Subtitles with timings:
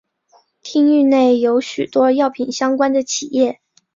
[0.63, 3.61] 町域内有许多药品相关的企业。